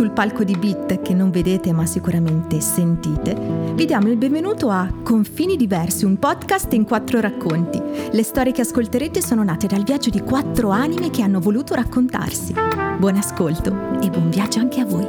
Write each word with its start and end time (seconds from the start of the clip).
sul 0.00 0.12
palco 0.12 0.44
di 0.44 0.56
Beat 0.56 1.02
che 1.02 1.12
non 1.12 1.30
vedete 1.30 1.74
ma 1.74 1.84
sicuramente 1.84 2.58
sentite, 2.62 3.36
vi 3.74 3.84
diamo 3.84 4.08
il 4.08 4.16
benvenuto 4.16 4.70
a 4.70 4.90
Confini 5.02 5.56
Diversi, 5.56 6.06
un 6.06 6.18
podcast 6.18 6.72
in 6.72 6.86
quattro 6.86 7.20
racconti. 7.20 7.78
Le 8.10 8.22
storie 8.22 8.50
che 8.50 8.62
ascolterete 8.62 9.20
sono 9.20 9.44
nate 9.44 9.66
dal 9.66 9.82
viaggio 9.82 10.08
di 10.08 10.20
quattro 10.20 10.70
anime 10.70 11.10
che 11.10 11.20
hanno 11.20 11.38
voluto 11.38 11.74
raccontarsi. 11.74 12.54
Buon 12.96 13.16
ascolto 13.16 14.00
e 14.00 14.08
buon 14.08 14.30
viaggio 14.30 14.60
anche 14.60 14.80
a 14.80 14.86
voi. 14.86 15.06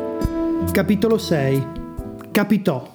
Capitolo 0.74 1.18
6 1.18 1.68
Capitò 2.30 2.92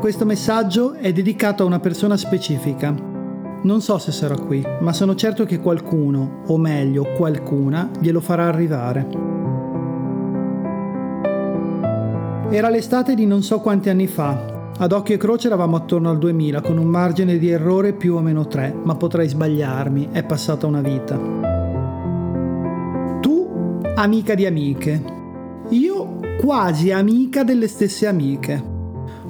Questo 0.00 0.24
messaggio 0.24 0.94
è 0.94 1.12
dedicato 1.12 1.62
a 1.62 1.66
una 1.66 1.78
persona 1.78 2.16
specifica 2.16 3.08
non 3.60 3.80
so 3.80 3.98
se 3.98 4.12
sarà 4.12 4.36
qui, 4.36 4.64
ma 4.80 4.92
sono 4.92 5.16
certo 5.16 5.44
che 5.44 5.58
qualcuno, 5.58 6.42
o 6.46 6.56
meglio 6.58 7.04
qualcuna, 7.16 7.90
glielo 7.98 8.20
farà 8.20 8.46
arrivare. 8.46 9.37
Era 12.50 12.70
l'estate 12.70 13.14
di 13.14 13.26
non 13.26 13.42
so 13.42 13.60
quanti 13.60 13.90
anni 13.90 14.06
fa. 14.06 14.70
Ad 14.78 14.92
occhio 14.92 15.14
e 15.14 15.18
croce 15.18 15.48
eravamo 15.48 15.76
attorno 15.76 16.08
al 16.08 16.16
2000, 16.16 16.62
con 16.62 16.78
un 16.78 16.86
margine 16.86 17.36
di 17.36 17.50
errore 17.50 17.92
più 17.92 18.14
o 18.14 18.20
meno 18.20 18.46
3, 18.46 18.74
ma 18.84 18.94
potrei 18.94 19.28
sbagliarmi, 19.28 20.08
è 20.12 20.24
passata 20.24 20.66
una 20.66 20.80
vita. 20.80 21.20
Tu, 23.20 23.80
amica 23.96 24.34
di 24.34 24.46
amiche. 24.46 25.04
Io, 25.68 26.20
quasi 26.40 26.90
amica 26.90 27.44
delle 27.44 27.68
stesse 27.68 28.06
amiche. 28.06 28.76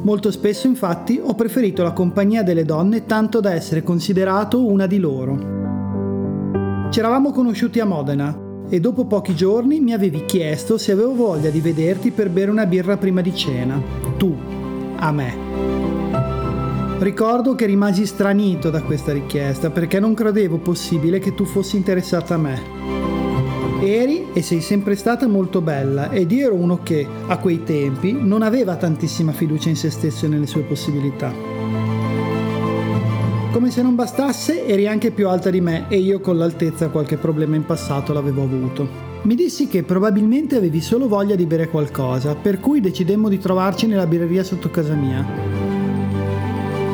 Molto 0.02 0.30
spesso 0.30 0.68
infatti 0.68 1.20
ho 1.20 1.34
preferito 1.34 1.82
la 1.82 1.92
compagnia 1.92 2.44
delle 2.44 2.64
donne 2.64 3.04
tanto 3.04 3.40
da 3.40 3.52
essere 3.52 3.82
considerato 3.82 4.64
una 4.64 4.86
di 4.86 4.98
loro. 5.00 5.56
Ci 6.88 7.00
eravamo 7.00 7.32
conosciuti 7.32 7.80
a 7.80 7.84
Modena 7.84 8.46
e 8.68 8.80
dopo 8.80 9.04
pochi 9.06 9.34
giorni 9.34 9.80
mi 9.80 9.92
avevi 9.92 10.24
chiesto 10.24 10.78
se 10.78 10.92
avevo 10.92 11.14
voglia 11.14 11.50
di 11.50 11.60
vederti 11.60 12.10
per 12.10 12.30
bere 12.30 12.50
una 12.50 12.66
birra 12.66 12.96
prima 12.96 13.20
di 13.20 13.34
cena. 13.34 13.80
Tu, 14.16 14.36
a 14.96 15.12
me. 15.12 15.46
Ricordo 16.98 17.54
che 17.54 17.66
rimasi 17.66 18.06
stranito 18.06 18.70
da 18.70 18.82
questa 18.82 19.12
richiesta 19.12 19.70
perché 19.70 20.00
non 20.00 20.14
credevo 20.14 20.58
possibile 20.58 21.20
che 21.20 21.34
tu 21.34 21.44
fossi 21.44 21.76
interessata 21.76 22.34
a 22.34 22.38
me. 22.38 22.60
Eri 23.80 24.26
e 24.32 24.42
sei 24.42 24.60
sempre 24.60 24.96
stata 24.96 25.28
molto 25.28 25.60
bella 25.60 26.10
ed 26.10 26.32
io 26.32 26.46
ero 26.46 26.56
uno 26.56 26.80
che, 26.82 27.06
a 27.26 27.38
quei 27.38 27.62
tempi, 27.62 28.12
non 28.12 28.42
aveva 28.42 28.74
tantissima 28.74 29.30
fiducia 29.30 29.68
in 29.68 29.76
se 29.76 29.90
stesso 29.90 30.26
e 30.26 30.28
nelle 30.28 30.48
sue 30.48 30.62
possibilità. 30.62 31.57
Come 33.58 33.72
se 33.72 33.82
non 33.82 33.96
bastasse, 33.96 34.64
eri 34.66 34.86
anche 34.86 35.10
più 35.10 35.26
alta 35.26 35.50
di 35.50 35.60
me 35.60 35.86
e 35.88 35.98
io 35.98 36.20
con 36.20 36.38
l'altezza 36.38 36.90
qualche 36.90 37.16
problema 37.16 37.56
in 37.56 37.64
passato 37.64 38.12
l'avevo 38.12 38.44
avuto. 38.44 38.86
Mi 39.22 39.34
dissi 39.34 39.66
che 39.66 39.82
probabilmente 39.82 40.54
avevi 40.54 40.80
solo 40.80 41.08
voglia 41.08 41.34
di 41.34 41.44
bere 41.44 41.68
qualcosa, 41.68 42.36
per 42.36 42.60
cui 42.60 42.78
decidemmo 42.78 43.28
di 43.28 43.40
trovarci 43.40 43.88
nella 43.88 44.06
birreria 44.06 44.44
sotto 44.44 44.70
casa 44.70 44.94
mia. 44.94 45.26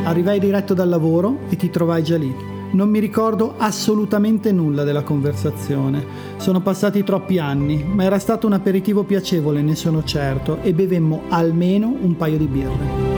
Arrivai 0.04 0.40
diretto 0.40 0.72
dal 0.72 0.88
lavoro 0.88 1.40
e 1.50 1.56
ti 1.56 1.68
trovai 1.68 2.02
già 2.02 2.16
lì. 2.16 2.34
Non 2.70 2.88
mi 2.88 2.98
ricordo 2.98 3.56
assolutamente 3.58 4.50
nulla 4.50 4.84
della 4.84 5.02
conversazione. 5.02 6.02
Sono 6.38 6.62
passati 6.62 7.04
troppi 7.04 7.38
anni, 7.38 7.84
ma 7.86 8.04
era 8.04 8.18
stato 8.18 8.46
un 8.46 8.54
aperitivo 8.54 9.02
piacevole, 9.02 9.60
ne 9.60 9.74
sono 9.74 10.02
certo, 10.02 10.62
e 10.62 10.72
bevemmo 10.72 11.24
almeno 11.28 11.94
un 12.00 12.16
paio 12.16 12.38
di 12.38 12.46
birre. 12.46 13.13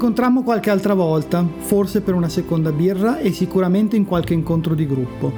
Incontrammo 0.00 0.42
qualche 0.42 0.70
altra 0.70 0.94
volta, 0.94 1.46
forse 1.58 2.00
per 2.00 2.14
una 2.14 2.30
seconda 2.30 2.72
birra 2.72 3.18
e 3.18 3.32
sicuramente 3.32 3.96
in 3.96 4.06
qualche 4.06 4.32
incontro 4.32 4.74
di 4.74 4.86
gruppo. 4.86 5.30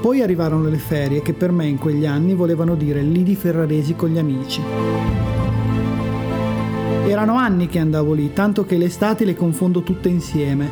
Poi 0.00 0.22
arrivarono 0.22 0.68
le 0.68 0.76
ferie 0.76 1.22
che 1.22 1.32
per 1.32 1.50
me 1.50 1.66
in 1.66 1.78
quegli 1.78 2.06
anni 2.06 2.34
volevano 2.34 2.76
dire 2.76 3.02
lidi 3.02 3.34
ferraresi 3.34 3.96
con 3.96 4.10
gli 4.10 4.18
amici. 4.18 4.60
Erano 7.08 7.34
anni 7.34 7.66
che 7.66 7.80
andavo 7.80 8.12
lì, 8.12 8.32
tanto 8.32 8.64
che 8.64 8.76
le 8.76 8.84
estati 8.84 9.24
le 9.24 9.34
confondo 9.34 9.82
tutte 9.82 10.08
insieme. 10.08 10.70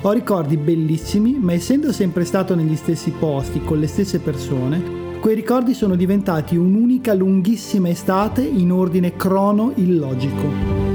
Ho 0.00 0.12
ricordi 0.12 0.56
bellissimi, 0.56 1.36
ma 1.38 1.52
essendo 1.52 1.92
sempre 1.92 2.24
stato 2.24 2.54
negli 2.54 2.76
stessi 2.76 3.10
posti, 3.10 3.60
con 3.62 3.78
le 3.78 3.86
stesse 3.86 4.20
persone, 4.20 5.20
quei 5.20 5.34
ricordi 5.34 5.74
sono 5.74 5.96
diventati 5.96 6.56
un'unica 6.56 7.12
lunghissima 7.12 7.90
estate 7.90 8.40
in 8.40 8.72
ordine 8.72 9.16
crono 9.16 9.72
illogico. 9.74 10.87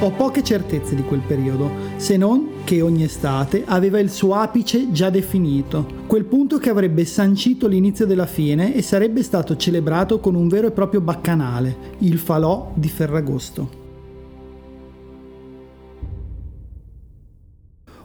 Ho 0.00 0.12
poche 0.12 0.44
certezze 0.44 0.94
di 0.94 1.02
quel 1.02 1.22
periodo, 1.26 1.68
se 1.96 2.16
non 2.16 2.62
che 2.62 2.82
ogni 2.82 3.02
estate 3.02 3.64
aveva 3.66 3.98
il 3.98 4.10
suo 4.10 4.34
apice 4.34 4.92
già 4.92 5.10
definito, 5.10 6.04
quel 6.06 6.24
punto 6.24 6.58
che 6.58 6.70
avrebbe 6.70 7.04
sancito 7.04 7.66
l'inizio 7.66 8.06
della 8.06 8.26
fine 8.26 8.76
e 8.76 8.82
sarebbe 8.82 9.24
stato 9.24 9.56
celebrato 9.56 10.20
con 10.20 10.36
un 10.36 10.46
vero 10.46 10.68
e 10.68 10.70
proprio 10.70 11.00
baccanale, 11.00 11.96
il 11.98 12.16
falò 12.18 12.70
di 12.74 12.88
Ferragosto. 12.88 13.70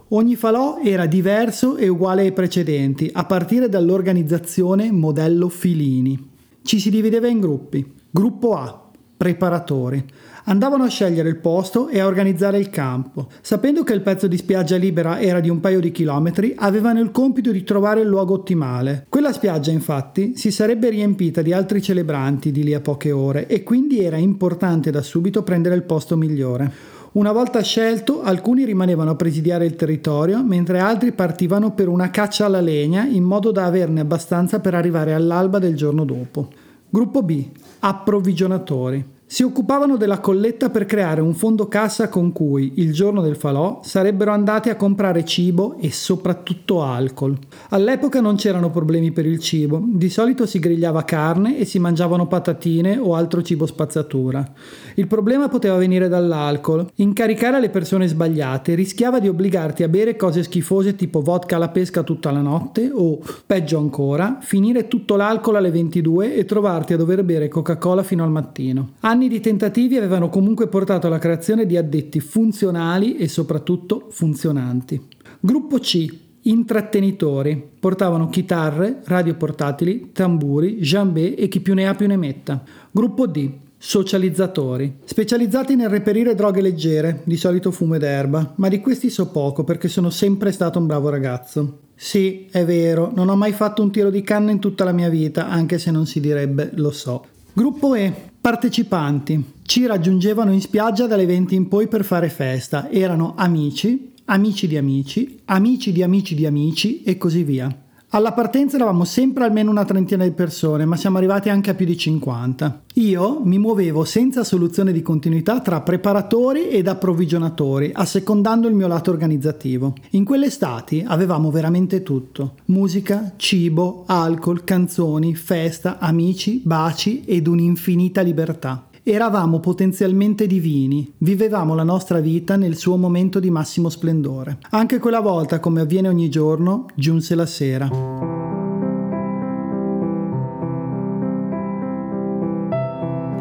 Ogni 0.08 0.36
falò 0.36 0.80
era 0.84 1.06
diverso 1.06 1.78
e 1.78 1.88
uguale 1.88 2.24
ai 2.24 2.32
precedenti, 2.32 3.08
a 3.14 3.24
partire 3.26 3.70
dall'organizzazione 3.70 4.92
modello 4.92 5.48
Filini. 5.48 6.32
Ci 6.64 6.80
si 6.80 6.90
divideva 6.90 7.28
in 7.28 7.40
gruppi. 7.40 7.94
Gruppo 8.10 8.56
A, 8.56 8.83
preparatori. 9.24 10.04
Andavano 10.48 10.84
a 10.84 10.90
scegliere 10.90 11.30
il 11.30 11.38
posto 11.38 11.88
e 11.88 12.02
a 12.02 12.06
organizzare 12.06 12.58
il 12.58 12.70
campo. 12.70 13.30
Sapendo 13.40 13.86
che 13.86 13.94
il 13.94 14.02
pezzo 14.02 14.28
di 14.28 14.36
spiaggia 14.36 14.76
libera 14.76 15.22
era 15.22 15.40
di 15.40 15.48
un 15.48 15.62
paio 15.62 15.80
di 15.80 15.94
chilometri, 15.94 16.54
avevano 16.58 17.00
il 17.00 17.12
compito 17.12 17.50
di 17.54 17.64
trovare 17.64 18.02
il 18.02 18.08
luogo 18.08 18.34
ottimale. 18.34 19.06
Quella 19.08 19.32
spiaggia, 19.32 19.72
infatti, 19.72 20.36
si 20.36 20.52
sarebbe 20.52 20.90
riempita 20.90 21.42
di 21.42 21.54
altri 21.54 21.82
celebranti 21.82 22.52
di 22.52 22.66
lì 22.66 22.74
a 22.74 22.82
poche 22.82 23.14
ore 23.14 23.48
e 23.48 23.64
quindi 23.64 24.04
era 24.04 24.18
importante 24.18 24.92
da 24.92 25.02
subito 25.02 25.42
prendere 25.42 25.76
il 25.76 25.84
posto 25.84 26.18
migliore. 26.18 26.72
Una 27.14 27.32
volta 27.32 27.62
scelto, 27.62 28.24
alcuni 28.24 28.66
rimanevano 28.66 29.12
a 29.12 29.16
presidiare 29.16 29.66
il 29.66 29.78
territorio, 29.78 30.44
mentre 30.44 30.80
altri 30.80 31.14
partivano 31.14 31.72
per 31.72 31.88
una 31.88 32.10
caccia 32.10 32.48
alla 32.48 32.60
legna 32.60 33.06
in 33.06 33.24
modo 33.24 33.52
da 33.52 33.64
averne 33.64 34.02
abbastanza 34.02 34.60
per 34.60 34.74
arrivare 34.74 35.14
all'alba 35.14 35.60
del 35.60 35.78
giorno 35.78 36.04
dopo. 36.04 36.50
Gruppo 36.90 37.24
B. 37.24 37.46
Approvvigionatori. 37.80 39.13
Si 39.26 39.42
occupavano 39.42 39.98
della 39.98 40.20
colletta 40.20 40.70
per 40.70 40.86
creare 40.86 41.20
un 41.20 41.34
fondo 41.34 41.68
cassa 41.68 42.08
con 42.08 42.32
cui, 42.32 42.74
il 42.76 42.94
giorno 42.94 43.22
del 43.22 43.36
falò, 43.36 43.80
sarebbero 43.84 44.32
andati 44.32 44.70
a 44.70 44.76
comprare 44.76 45.26
cibo 45.26 45.78
e 45.80 45.92
soprattutto 45.92 46.84
alcol. 46.84 47.36
All'epoca 47.70 48.22
non 48.22 48.36
c'erano 48.36 48.70
problemi 48.70 49.12
per 49.12 49.26
il 49.26 49.40
cibo, 49.40 49.82
di 49.84 50.10
solito 50.10 50.46
si 50.46 50.60
grigliava 50.60 51.04
carne 51.04 51.58
e 51.58 51.66
si 51.66 51.80
mangiavano 51.80 52.28
patatine 52.28 53.00
o 53.00 53.16
altro 53.16 53.42
cibo 53.42 53.66
spazzatura. 53.66 54.48
Il 54.96 55.08
problema 55.08 55.48
poteva 55.48 55.78
venire 55.78 56.08
dall'alcol. 56.08 56.92
Incaricare 56.96 57.60
le 57.60 57.70
persone 57.70 58.08
sbagliate 58.08 58.76
rischiava 58.76 59.20
di 59.20 59.30
obbligarti 59.30 59.82
a 59.82 59.88
bere 59.88 60.16
cose 60.16 60.44
schifose 60.44 60.96
tipo 60.96 61.22
vodka 61.22 61.56
alla 61.56 61.70
pesca 61.70 62.04
tutta 62.04 62.30
la 62.30 62.42
notte 62.42 62.92
o, 62.94 63.20
peggio 63.48 63.80
ancora, 63.80 64.38
finire 64.42 64.88
tutto 64.88 65.16
l'alcol 65.16 65.56
alle 65.56 65.72
22 65.72 66.36
e 66.36 66.46
trovarti 66.46 66.94
a 66.94 66.98
dover 66.98 67.24
bere 67.24 67.48
Coca-Cola 67.48 68.04
fino 68.04 68.24
al 68.24 68.30
mattino. 68.30 68.90
Anni 69.14 69.28
di 69.28 69.42
tentativi 69.42 69.96
avevano 69.96 70.28
comunque 70.28 70.68
portato 70.68 71.06
alla 71.06 71.20
creazione 71.20 71.68
di 71.68 71.78
addetti 71.78 72.20
funzionali 72.20 73.16
e 73.18 73.28
soprattutto 73.28 74.08
funzionanti. 74.10 75.00
Gruppo 75.40 75.78
C. 75.78 76.08
Intrattenitori. 76.42 77.64
Portavano 77.80 78.30
chitarre, 78.30 79.02
radio 79.04 79.36
portatili, 79.36 80.10
tamburi, 80.14 80.78
jambé 80.78 81.36
e 81.36 81.48
chi 81.48 81.60
più 81.60 81.76
ne 81.76 81.88
ha 81.88 81.94
più 81.94 82.08
ne 82.08 82.18
metta. 82.18 82.64
Gruppo 82.90 83.28
D. 83.28 83.52
Socializzatori, 83.78 84.96
specializzati 85.04 85.76
nel 85.76 85.90
reperire 85.90 86.34
droghe 86.34 86.62
leggere, 86.62 87.22
di 87.24 87.38
solito 87.38 87.70
fumo 87.70 87.94
ed 87.94 88.04
erba, 88.04 88.54
ma 88.56 88.68
di 88.68 88.80
questi 88.80 89.12
so 89.12 89.30
poco 89.30 89.64
perché 89.64 89.90
sono 89.90 90.10
sempre 90.10 90.52
stato 90.52 90.80
un 90.80 90.88
bravo 90.88 91.10
ragazzo. 91.10 91.82
Sì, 91.94 92.48
è 92.50 92.66
vero, 92.66 93.12
non 93.14 93.30
ho 93.30 93.36
mai 93.36 93.52
fatto 93.52 93.84
un 93.84 93.92
tiro 93.92 94.10
di 94.10 94.24
canna 94.24 94.50
in 94.50 94.60
tutta 94.60 94.84
la 94.84 94.92
mia 94.92 95.10
vita, 95.10 95.50
anche 95.50 95.78
se 95.78 95.92
non 95.92 96.08
si 96.08 96.20
direbbe 96.20 96.72
lo 96.74 96.90
so. 96.90 97.26
Gruppo 97.54 97.94
E. 97.94 98.32
Partecipanti. 98.44 99.54
Ci 99.62 99.86
raggiungevano 99.86 100.52
in 100.52 100.60
spiaggia 100.60 101.08
dalle 101.08 101.26
20 101.26 101.56
in 101.56 101.70
poi 101.70 101.88
per 101.88 102.04
fare 102.04 102.28
festa. 102.28 102.90
Erano 102.90 103.36
amici, 103.38 104.16
amici 104.26 104.68
di 104.68 104.76
amici, 104.76 105.40
amici 105.46 105.94
di 105.94 106.04
amici 106.04 106.36
di 106.36 106.46
amici 106.46 107.04
e 107.04 107.16
così 107.16 107.44
via. 107.44 107.83
Alla 108.16 108.32
partenza 108.32 108.76
eravamo 108.76 109.06
sempre 109.06 109.44
almeno 109.44 109.72
una 109.72 109.86
trentina 109.86 110.24
di 110.24 110.34
persone, 110.34 110.86
ma 110.86 110.96
siamo 110.96 111.18
arrivati 111.18 111.50
anche 111.50 111.72
a 111.72 111.74
più 111.74 111.88
di 111.88 111.98
50. 111.98 112.84
Io 112.94 113.42
mi 113.44 113.58
muovevo 113.58 114.04
senza 114.04 114.44
soluzione 114.44 114.92
di 114.92 115.02
continuità 115.02 115.62
tra 115.62 115.82
preparatori 115.82 116.68
ed 116.68 116.88
approvvigionatori, 116.88 117.90
assecondando 117.92 118.68
il 118.68 118.76
mio 118.76 118.86
lato 118.86 119.10
organizzativo. 119.10 119.96
In 120.12 120.26
quelle 120.26 120.46
estati 120.46 121.04
avevamo 121.04 121.50
veramente 121.50 122.04
tutto: 122.04 122.58
musica, 122.66 123.34
cibo, 123.36 124.04
alcol, 124.06 124.64
canzoni, 124.64 125.34
festa, 125.34 125.98
amici, 125.98 126.62
baci 126.64 127.24
ed 127.26 127.48
un'infinita 127.48 128.22
libertà. 128.22 128.90
Eravamo 129.06 129.60
potenzialmente 129.60 130.48
divini, 130.48 131.14
vivevamo 131.18 131.76
la 131.76 131.84
nostra 131.84 132.22
vita 132.22 132.56
nel 132.56 132.78
suo 132.78 132.96
momento 132.96 133.42
di 133.42 133.50
massimo 133.50 133.90
splendore. 133.90 134.60
Anche 134.70 135.00
quella 135.00 135.20
volta, 135.20 135.60
come 135.60 135.82
avviene 135.82 136.08
ogni 136.08 136.30
giorno, 136.30 136.86
giunse 136.96 137.36
la 137.36 137.46
sera. 137.46 137.90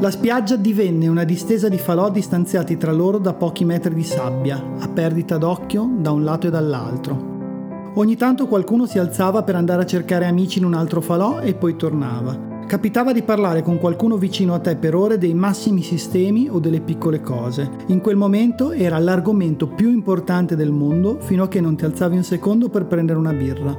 La 0.01 0.11
spiaggia 0.11 0.57
divenne 0.57 1.07
una 1.07 1.23
distesa 1.23 1.69
di 1.69 1.79
falò 1.79 2.11
distanziati 2.11 2.77
tra 2.77 2.91
loro 2.91 3.19
da 3.19 3.33
pochi 3.33 3.65
metri 3.65 3.95
di 3.95 4.03
sabbia, 4.03 4.61
a 4.81 4.89
perdita 4.89 5.39
d'occhio 5.39 5.89
da 5.97 6.11
un 6.11 6.25
lato 6.25 6.49
e 6.49 6.51
dall'altro. 6.51 7.93
Ogni 7.95 8.17
tanto 8.17 8.49
qualcuno 8.49 8.87
si 8.87 8.99
alzava 8.99 9.45
per 9.45 9.55
andare 9.55 9.83
a 9.83 9.87
cercare 9.87 10.27
amici 10.27 10.59
in 10.59 10.65
un 10.65 10.75
altro 10.75 11.01
falò 11.01 11.39
e 11.39 11.55
poi 11.55 11.77
tornava. 11.77 12.51
Capitava 12.67 13.13
di 13.13 13.23
parlare 13.23 13.63
con 13.63 13.79
qualcuno 13.79 14.17
vicino 14.17 14.55
a 14.55 14.59
te 14.59 14.77
per 14.77 14.95
ore 14.95 15.19
dei 15.19 15.35
massimi 15.35 15.83
sistemi 15.83 16.49
o 16.49 16.59
delle 16.59 16.81
piccole 16.81 17.21
cose. 17.21 17.71
In 17.89 18.01
quel 18.01 18.17
momento 18.17 18.73
era 18.73 18.99
l'argomento 18.99 19.67
più 19.69 19.91
importante 19.91 20.57
del 20.57 20.73
mondo 20.73 21.19
fino 21.21 21.43
a 21.43 21.49
che 21.49 21.61
non 21.61 21.77
ti 21.77 21.85
alzavi 21.85 22.17
un 22.17 22.25
secondo 22.25 22.71
per 22.71 22.87
prendere 22.87 23.19
una 23.19 23.35
birra. 23.35 23.77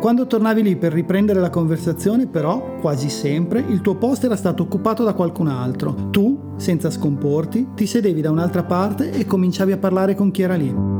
Quando 0.00 0.26
tornavi 0.26 0.62
lì 0.62 0.76
per 0.76 0.92
riprendere 0.92 1.40
la 1.40 1.50
conversazione, 1.50 2.28
però, 2.28 2.76
quasi 2.80 3.08
sempre, 3.08 3.64
il 3.66 3.80
tuo 3.80 3.96
posto 3.96 4.26
era 4.26 4.36
stato 4.36 4.62
occupato 4.62 5.02
da 5.02 5.12
qualcun 5.12 5.48
altro. 5.48 6.10
Tu, 6.10 6.52
senza 6.56 6.90
scomporti, 6.90 7.70
ti 7.74 7.86
sedevi 7.86 8.20
da 8.20 8.30
un'altra 8.30 8.62
parte 8.62 9.10
e 9.10 9.26
cominciavi 9.26 9.72
a 9.72 9.78
parlare 9.78 10.14
con 10.14 10.30
chi 10.30 10.42
era 10.42 10.54
lì. 10.54 10.97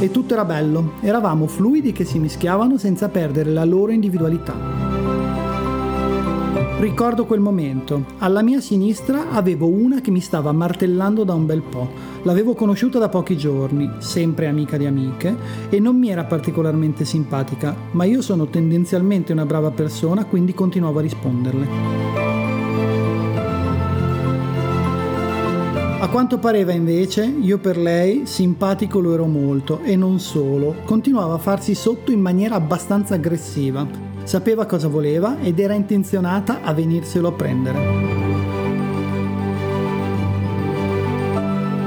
E 0.00 0.12
tutto 0.12 0.34
era 0.34 0.44
bello, 0.44 0.92
eravamo 1.00 1.48
fluidi 1.48 1.90
che 1.90 2.04
si 2.04 2.20
mischiavano 2.20 2.78
senza 2.78 3.08
perdere 3.08 3.50
la 3.50 3.64
loro 3.64 3.90
individualità. 3.90 4.54
Ricordo 6.78 7.26
quel 7.26 7.40
momento. 7.40 8.04
Alla 8.18 8.40
mia 8.40 8.60
sinistra 8.60 9.30
avevo 9.32 9.66
una 9.66 10.00
che 10.00 10.12
mi 10.12 10.20
stava 10.20 10.52
martellando 10.52 11.24
da 11.24 11.34
un 11.34 11.46
bel 11.46 11.62
po'. 11.62 11.90
L'avevo 12.22 12.54
conosciuta 12.54 13.00
da 13.00 13.08
pochi 13.08 13.36
giorni, 13.36 13.90
sempre 13.98 14.46
amica 14.46 14.76
di 14.76 14.86
amiche, 14.86 15.34
e 15.68 15.80
non 15.80 15.96
mi 15.96 16.10
era 16.10 16.22
particolarmente 16.22 17.04
simpatica, 17.04 17.74
ma 17.90 18.04
io 18.04 18.22
sono 18.22 18.46
tendenzialmente 18.46 19.32
una 19.32 19.46
brava 19.46 19.72
persona, 19.72 20.24
quindi 20.26 20.54
continuavo 20.54 21.00
a 21.00 21.02
risponderle. 21.02 22.17
A 26.00 26.08
quanto 26.10 26.38
pareva 26.38 26.70
invece, 26.70 27.24
io 27.24 27.58
per 27.58 27.76
lei 27.76 28.24
simpatico 28.24 29.00
lo 29.00 29.14
ero 29.14 29.26
molto 29.26 29.80
e 29.82 29.96
non 29.96 30.20
solo, 30.20 30.76
continuava 30.84 31.34
a 31.34 31.38
farsi 31.38 31.74
sotto 31.74 32.12
in 32.12 32.20
maniera 32.20 32.54
abbastanza 32.54 33.14
aggressiva. 33.14 33.84
Sapeva 34.22 34.64
cosa 34.64 34.86
voleva 34.86 35.40
ed 35.40 35.58
era 35.58 35.74
intenzionata 35.74 36.62
a 36.62 36.72
venirselo 36.72 37.28
a 37.28 37.32
prendere. 37.32 37.78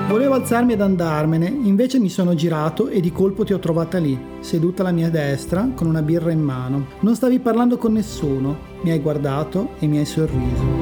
Volevo 0.09 0.33
alzarmi 0.33 0.73
ed 0.73 0.81
andarmene, 0.81 1.47
invece 1.47 1.97
mi 1.97 2.09
sono 2.09 2.35
girato 2.35 2.89
e 2.89 2.99
di 2.99 3.13
colpo 3.13 3.45
ti 3.45 3.53
ho 3.53 3.59
trovata 3.59 3.97
lì, 3.97 4.19
seduta 4.41 4.81
alla 4.81 4.91
mia 4.91 5.09
destra, 5.09 5.69
con 5.73 5.87
una 5.87 6.01
birra 6.01 6.31
in 6.31 6.41
mano. 6.41 6.87
Non 6.99 7.15
stavi 7.15 7.39
parlando 7.39 7.77
con 7.77 7.93
nessuno, 7.93 8.57
mi 8.81 8.91
hai 8.91 8.99
guardato 8.99 9.69
e 9.79 9.87
mi 9.87 9.99
hai 9.99 10.05
sorriso. 10.05 10.80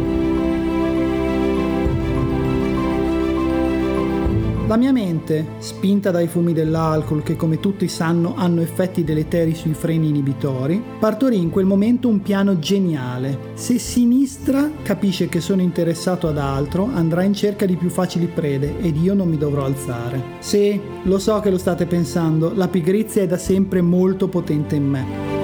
La 4.70 4.78
mia 4.78 4.92
mente, 4.92 5.54
spinta 5.58 6.12
dai 6.12 6.28
fumi 6.28 6.54
dell'alcol 6.54 7.24
che 7.24 7.36
come 7.36 7.60
tutti 7.60 7.88
sanno 7.88 8.36
hanno 8.36 8.62
effetti 8.62 9.04
deleteri 9.04 9.56
sui 9.56 9.74
freni 9.74 10.10
inibitori, 10.10 10.80
partorì 11.00 11.38
in 11.38 11.50
quel 11.50 11.66
momento 11.66 12.08
un 12.08 12.22
piano 12.22 12.60
geniale. 12.60 13.54
Se 13.56 13.80
sinistra 13.80 14.70
capisce 14.84 15.28
che 15.28 15.42
sono 15.42 15.64
interessato 15.64 16.28
ad 16.28 16.38
altro, 16.38 16.86
andrà 16.86 17.24
in 17.24 17.34
cerca 17.34 17.66
di 17.66 17.78
più 17.78 17.90
facili 17.90 18.28
prede 18.28 18.80
ed 18.80 18.96
io 18.98 19.16
non 19.16 19.28
mi 19.28 19.38
dovrò 19.38 19.66
alzare. 19.66 20.22
Sì, 20.38 20.80
lo 21.02 21.18
so 21.18 21.40
che 21.40 21.50
lo 21.50 21.58
state 21.58 21.88
pensando, 21.88 22.54
la 22.54 22.68
pigrizia 22.68 23.24
è 23.24 23.28
da 23.28 23.38
sempre 23.40 23.82
molto 23.82 24.28
potente 24.28 24.76
in 24.76 24.88
me. 24.88 25.39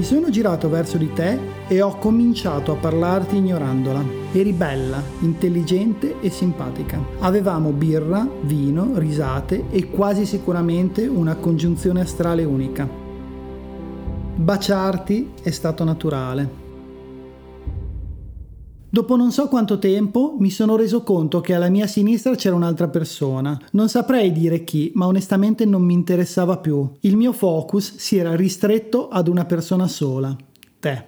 Mi 0.00 0.06
sono 0.06 0.30
girato 0.30 0.70
verso 0.70 0.96
di 0.96 1.12
te 1.12 1.38
e 1.68 1.82
ho 1.82 1.98
cominciato 1.98 2.72
a 2.72 2.76
parlarti 2.76 3.36
ignorandola. 3.36 4.02
Eri 4.32 4.54
bella, 4.54 5.02
intelligente 5.20 6.20
e 6.22 6.30
simpatica. 6.30 6.98
Avevamo 7.18 7.68
birra, 7.68 8.26
vino, 8.40 8.92
risate 8.94 9.64
e 9.68 9.90
quasi 9.90 10.24
sicuramente 10.24 11.06
una 11.06 11.34
congiunzione 11.34 12.00
astrale 12.00 12.44
unica. 12.44 12.88
Baciarti 14.36 15.32
è 15.42 15.50
stato 15.50 15.84
naturale. 15.84 16.69
Dopo 18.92 19.14
non 19.14 19.30
so 19.30 19.46
quanto 19.46 19.78
tempo 19.78 20.34
mi 20.40 20.50
sono 20.50 20.74
reso 20.74 21.04
conto 21.04 21.40
che 21.40 21.54
alla 21.54 21.68
mia 21.68 21.86
sinistra 21.86 22.34
c'era 22.34 22.56
un'altra 22.56 22.88
persona. 22.88 23.56
Non 23.70 23.88
saprei 23.88 24.32
dire 24.32 24.64
chi, 24.64 24.90
ma 24.96 25.06
onestamente 25.06 25.64
non 25.64 25.82
mi 25.82 25.94
interessava 25.94 26.58
più. 26.58 26.90
Il 27.02 27.16
mio 27.16 27.32
focus 27.32 27.94
si 27.94 28.16
era 28.16 28.34
ristretto 28.34 29.08
ad 29.08 29.28
una 29.28 29.44
persona 29.44 29.86
sola, 29.86 30.36
te. 30.80 31.04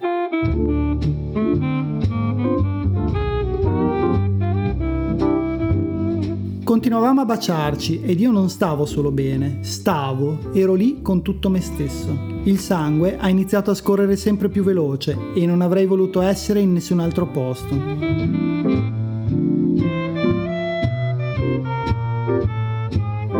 Continuavamo 6.63 7.19
a 7.19 7.25
baciarci 7.25 8.01
ed 8.01 8.21
io 8.21 8.31
non 8.31 8.49
stavo 8.49 8.85
solo 8.85 9.11
bene, 9.11 9.59
stavo, 9.61 10.53
ero 10.53 10.73
lì 10.73 11.01
con 11.01 11.21
tutto 11.21 11.49
me 11.49 11.59
stesso. 11.59 12.32
Il 12.45 12.59
sangue 12.59 13.17
ha 13.17 13.29
iniziato 13.29 13.71
a 13.71 13.73
scorrere 13.73 14.17
sempre 14.17 14.49
più 14.49 14.63
veloce 14.63 15.17
e 15.33 15.45
non 15.45 15.61
avrei 15.61 15.85
voluto 15.85 16.19
essere 16.19 16.59
in 16.59 16.73
nessun 16.73 16.99
altro 16.99 17.25
posto. 17.25 17.73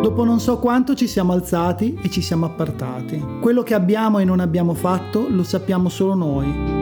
Dopo 0.02 0.24
non 0.24 0.40
so 0.40 0.58
quanto 0.60 0.96
ci 0.96 1.08
siamo 1.08 1.34
alzati 1.34 2.00
e 2.02 2.10
ci 2.10 2.22
siamo 2.22 2.46
appartati. 2.46 3.22
Quello 3.42 3.62
che 3.62 3.74
abbiamo 3.74 4.20
e 4.20 4.24
non 4.24 4.40
abbiamo 4.40 4.74
fatto 4.74 5.28
lo 5.30 5.44
sappiamo 5.44 5.90
solo 5.90 6.14
noi. 6.14 6.82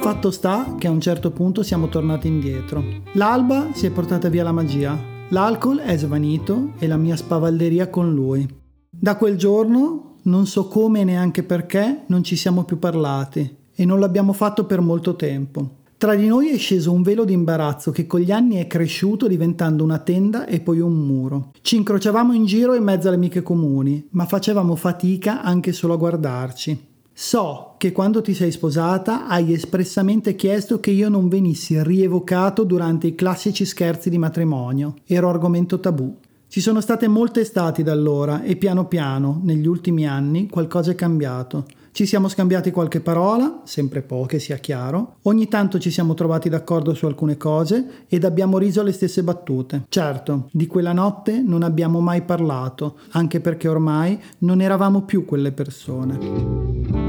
Fatto 0.00 0.30
sta 0.30 0.76
che 0.78 0.86
a 0.86 0.90
un 0.90 1.00
certo 1.00 1.32
punto 1.32 1.64
siamo 1.64 1.88
tornati 1.88 2.28
indietro. 2.28 2.84
L'alba 3.14 3.70
si 3.72 3.86
è 3.86 3.90
portata 3.90 4.28
via 4.28 4.44
la 4.44 4.52
magia, 4.52 5.12
l'alcol 5.28 5.78
è 5.78 5.96
svanito 5.96 6.72
e 6.78 6.86
la 6.86 6.96
mia 6.96 7.16
spavalderia 7.16 7.88
con 7.88 8.12
lui. 8.12 8.46
Da 8.90 9.16
quel 9.16 9.36
giorno, 9.36 10.16
non 10.22 10.46
so 10.46 10.68
come 10.68 11.00
e 11.00 11.04
neanche 11.04 11.42
perché, 11.42 12.02
non 12.06 12.22
ci 12.22 12.36
siamo 12.36 12.64
più 12.64 12.78
parlati 12.78 13.56
e 13.74 13.84
non 13.84 14.00
l'abbiamo 14.00 14.32
fatto 14.32 14.64
per 14.64 14.80
molto 14.80 15.16
tempo. 15.16 15.82
Tra 15.96 16.14
di 16.14 16.26
noi 16.26 16.48
è 16.48 16.58
sceso 16.58 16.92
un 16.92 17.02
velo 17.02 17.24
di 17.24 17.32
imbarazzo 17.32 17.90
che 17.90 18.06
con 18.06 18.20
gli 18.20 18.30
anni 18.30 18.56
è 18.56 18.66
cresciuto 18.66 19.26
diventando 19.26 19.82
una 19.82 19.98
tenda 19.98 20.46
e 20.46 20.60
poi 20.60 20.80
un 20.80 20.94
muro. 20.94 21.52
Ci 21.62 21.76
incrociavamo 21.76 22.32
in 22.34 22.44
giro 22.44 22.74
in 22.74 22.82
mezzo 22.82 23.06
alle 23.06 23.16
amiche 23.16 23.42
comuni, 23.42 24.06
ma 24.10 24.26
facevamo 24.26 24.76
fatica 24.76 25.42
anche 25.42 25.72
solo 25.72 25.94
a 25.94 25.96
guardarci. 25.96 26.92
So 27.16 27.74
che 27.78 27.92
quando 27.92 28.22
ti 28.22 28.34
sei 28.34 28.50
sposata 28.50 29.28
hai 29.28 29.52
espressamente 29.52 30.34
chiesto 30.34 30.80
che 30.80 30.90
io 30.90 31.08
non 31.08 31.28
venissi 31.28 31.80
rievocato 31.80 32.64
durante 32.64 33.06
i 33.06 33.14
classici 33.14 33.64
scherzi 33.64 34.10
di 34.10 34.18
matrimonio. 34.18 34.96
Ero 35.06 35.28
argomento 35.28 35.78
tabù. 35.78 36.12
Ci 36.48 36.60
sono 36.60 36.80
state 36.80 37.06
molte 37.06 37.40
estati 37.40 37.84
da 37.84 37.92
allora 37.92 38.42
e 38.42 38.56
piano 38.56 38.86
piano, 38.86 39.40
negli 39.44 39.66
ultimi 39.66 40.08
anni, 40.08 40.48
qualcosa 40.48 40.90
è 40.90 40.94
cambiato. 40.96 41.66
Ci 41.92 42.06
siamo 42.06 42.26
scambiati 42.26 42.72
qualche 42.72 43.00
parola, 43.00 43.60
sempre 43.62 44.02
poche 44.02 44.40
sia 44.40 44.56
chiaro, 44.56 45.18
ogni 45.22 45.46
tanto 45.46 45.78
ci 45.78 45.92
siamo 45.92 46.14
trovati 46.14 46.48
d'accordo 46.48 46.94
su 46.94 47.06
alcune 47.06 47.36
cose 47.36 48.06
ed 48.08 48.24
abbiamo 48.24 48.58
riso 48.58 48.80
alle 48.80 48.90
stesse 48.90 49.22
battute. 49.22 49.84
Certo, 49.88 50.48
di 50.50 50.66
quella 50.66 50.92
notte 50.92 51.40
non 51.40 51.62
abbiamo 51.62 52.00
mai 52.00 52.22
parlato, 52.22 52.98
anche 53.10 53.38
perché 53.38 53.68
ormai 53.68 54.20
non 54.38 54.60
eravamo 54.60 55.02
più 55.02 55.24
quelle 55.24 55.52
persone. 55.52 57.03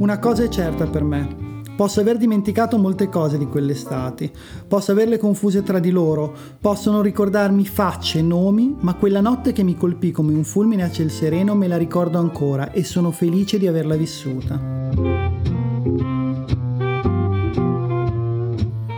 Una 0.00 0.18
cosa 0.18 0.44
è 0.44 0.48
certa 0.48 0.86
per 0.86 1.04
me, 1.04 1.48
Posso 1.76 2.00
aver 2.00 2.18
dimenticato 2.18 2.76
molte 2.76 3.08
cose 3.08 3.38
di 3.38 3.46
quelle 3.46 3.72
estati, 3.72 4.30
posso 4.68 4.92
averle 4.92 5.16
confuse 5.16 5.62
tra 5.62 5.78
di 5.78 5.90
loro, 5.90 6.30
possono 6.60 7.00
ricordarmi 7.00 7.64
facce 7.64 8.18
e 8.18 8.22
nomi, 8.22 8.76
ma 8.80 8.96
quella 8.96 9.22
notte 9.22 9.52
che 9.52 9.62
mi 9.62 9.78
colpì 9.78 10.10
come 10.10 10.34
un 10.34 10.44
fulmine 10.44 10.82
a 10.82 10.90
ciel 10.90 11.10
sereno 11.10 11.54
me 11.54 11.68
la 11.68 11.78
ricordo 11.78 12.18
ancora 12.18 12.70
e 12.70 12.84
sono 12.84 13.10
felice 13.12 13.58
di 13.58 13.66
averla 13.66 13.96
vissuta. 13.96 14.60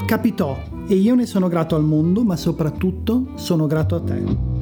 Capitò 0.05 0.59
e 0.89 0.95
io 0.97 1.15
ne 1.15 1.27
sono 1.27 1.47
grato 1.47 1.77
al 1.77 1.85
mondo, 1.85 2.25
ma 2.25 2.35
soprattutto 2.35 3.29
sono 3.37 3.69
grato 3.69 3.95
a 3.95 4.01
te. 4.01 4.62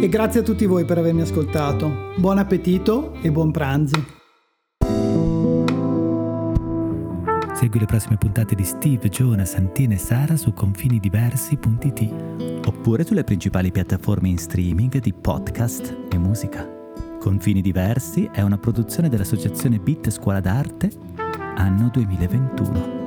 E 0.00 0.08
grazie 0.08 0.40
a 0.40 0.42
tutti 0.42 0.64
voi 0.64 0.86
per 0.86 0.96
avermi 0.96 1.20
ascoltato. 1.20 2.14
Buon 2.16 2.38
appetito 2.38 3.12
e 3.20 3.30
buon 3.30 3.50
pranzo. 3.50 4.02
Segui 7.52 7.78
le 7.78 7.84
prossime 7.84 8.16
puntate 8.16 8.54
di 8.54 8.64
Steve, 8.64 9.10
Giona, 9.10 9.44
Santina 9.44 9.92
e 9.92 9.98
Sara 9.98 10.38
su 10.38 10.54
confinidiversi.it 10.54 12.64
oppure 12.64 13.04
sulle 13.04 13.24
principali 13.24 13.70
piattaforme 13.70 14.30
in 14.30 14.38
streaming 14.38 14.98
di 15.00 15.12
podcast 15.12 15.94
e 16.10 16.16
musica. 16.16 16.66
Confini 17.18 17.60
Diversi 17.60 18.26
è 18.32 18.40
una 18.40 18.56
produzione 18.56 19.10
dell'associazione 19.10 19.80
Bit 19.80 20.08
Scuola 20.08 20.40
d'Arte, 20.40 20.90
anno 21.56 21.90
2021. 21.92 22.99